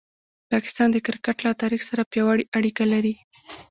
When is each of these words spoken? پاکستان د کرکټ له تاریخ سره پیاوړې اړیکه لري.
پاکستان 0.51 0.87
د 0.91 0.97
کرکټ 1.05 1.37
له 1.45 1.51
تاریخ 1.61 1.81
سره 1.89 2.07
پیاوړې 2.11 2.43
اړیکه 2.57 2.83
لري. 2.93 3.13